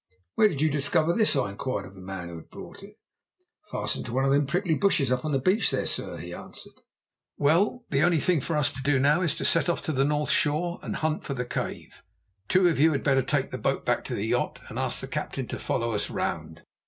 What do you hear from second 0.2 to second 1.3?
"Where did you discover